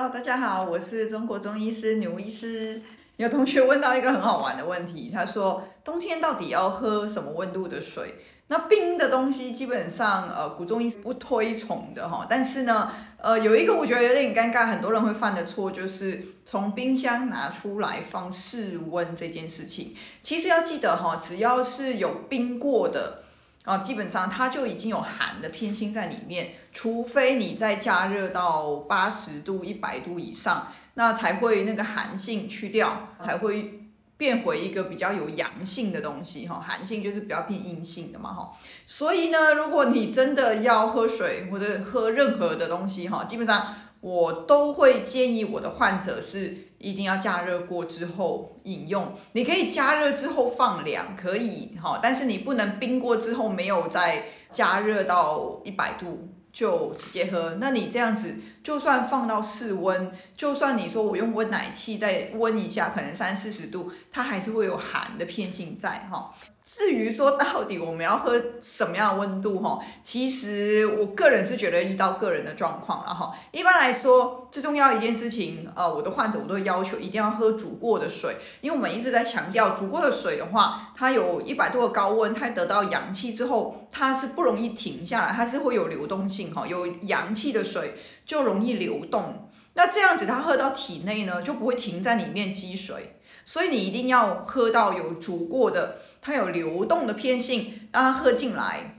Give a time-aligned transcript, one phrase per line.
[0.00, 2.80] Hello，大家好，我是中国中医师牛医师。
[3.16, 8.14] 有同学问到一个很好玩的问题，他说冬天到底要喝什么温度的水？
[8.46, 19.96] 那冰的东西基本上呃古中医不推崇的哈，但是呢呃有一个我觉得有点尴尬，很多人会犯的错就是从冰箱拿出来放室温这件事情。
[20.22, 23.24] 其实要记得哈，只要是有冰过的。
[23.68, 33.82] 啊，基本上它就已经有寒的偏性在里面，除非你再加热到八十度、一百度以上，那才会那个寒性去掉，才会
[34.16, 36.64] 变回一个比较有阳性的东西哈。
[36.66, 38.52] 寒性就是比较偏阴性的嘛哈。
[38.86, 43.74] 所以呢，如果你真的要喝水或者喝任何的东西哈，基本上。
[44.00, 49.12] 我都会建议我的患者是一定要加热过之后饮用。
[49.32, 57.56] 你可以加热之后放凉，可以哈，但是你不能冰过之后没有再加热到一百度就直接喝。
[57.60, 66.34] 那你这样子，就算放到室温，就算你说我用温奶器再温一下，可能三四十度，它还是会有寒的偏性在哈。
[66.68, 73.34] 至于说到底我们要喝什么样的温度哈，其实我个人是觉得依照个人的状况了哈。
[73.52, 87.94] 一般来说，最重要一件事情，呃，我的患者我都会要求一定要喝煮过的水，因为我们一直在强调煮过的水的话，它有一百度的高温，它得到氧气之后，它是不容易停下来，它是会有流动性哈，有氧气的水
[88.26, 93.14] 就容易流动，那这样子它喝到体内呢，就不会停在里面积水。
[93.48, 98.96] 所以你一定要喝到有煮过的，它有流动的偏性，让它喝进来，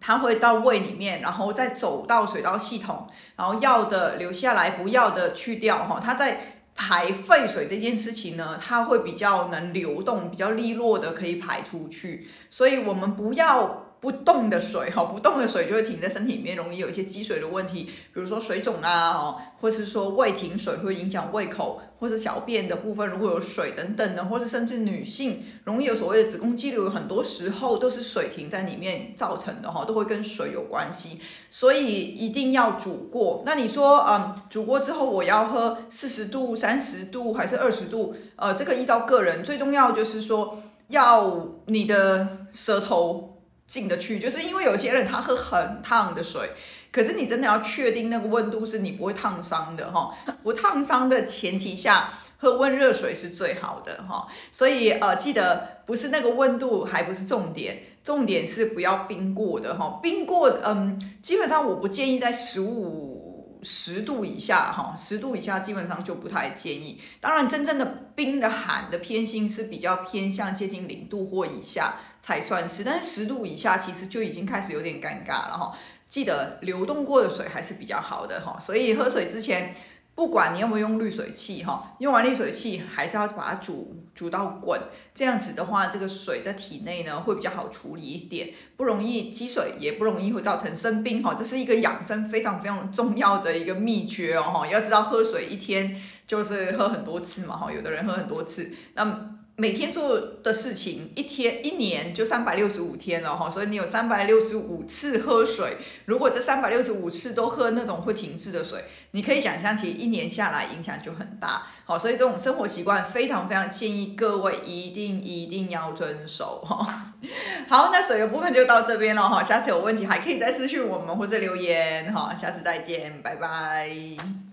[0.00, 3.06] 它会到胃里面，然后再走到水道系统，
[3.36, 6.00] 然后要的留下来，不要的去掉哈。
[6.02, 12.28] 它在排废水这件事情呢，它会比较能流动，比较利落的可以排出去。
[12.50, 13.84] 所以我们不要。
[14.00, 31.20] 不动的水哈，不动的水就会停在身体里面，容易有一些积水的问题，比如说水肿啊，或是说胃停水会影响胃口，或是小便的部分如果有水等等的，或是甚至女性容易有所谓的子宫肌瘤，很多时候都是水停在里面造成的哈，都会跟水有关系，
[31.50, 33.42] 所以一定要煮过。
[33.44, 38.14] 那你说，嗯，煮过之后我要喝四十度、三十度还是二十度？
[38.36, 43.34] 呃，这个依照个人，最重要就是说要你的舌头。
[43.68, 46.50] 进得去，就是因为有些人他喝很烫的水，
[46.90, 50.12] 可是你真的要确定那个温度是你不会烫伤的哈，
[50.42, 54.26] 不烫伤的前提下，喝温热水是最好的哈。
[54.50, 63.27] 所以呃，记得不是那个温度还不是重点，重点是不要冰过的哈，冰过嗯，基本上我不建议在十五
[63.62, 67.00] 十度以下哈，十度以下基本上就不太建议。
[67.20, 71.96] 当然，真正的冰的寒的偏心是比较偏向接近零度或以下。
[72.20, 75.72] 才算是，但是十度以下其实就已经开始有点尴尬了哈。
[76.04, 79.72] 记得流动过的水还是比较好的哈，所以喝水之前，
[80.18, 84.80] 不管你有没有用滤水器哈，用完滤水器还是要把它煮煮到滚，
[85.14, 91.34] 这样子的话，这个水在体内呢会比较好处理一点，不容易积水，也不容易会造成生病哈。
[91.34, 94.66] 这是一个养生非常非常重要的一个秘诀哦哈。
[94.66, 95.94] 要知道喝水一天
[96.26, 99.38] 就是喝很多次嘛哈，有的人喝很多次，那。
[99.60, 105.78] 每天做的事情，一天一年就三百六十五天了哈，所以你有三百六十五次喝水。
[106.04, 111.66] 如果这三百六十五次都喝那种会停滞的水，你可以想象，其实一年下来影响就很大。
[111.84, 117.14] 好，所以这种生活习惯非常非常建议各位一定一定要遵守哈。
[117.68, 124.47] 好，那水的部分就到这边了哈，下次有问题还可以再私信我们或者留言哈，下次再见，拜拜。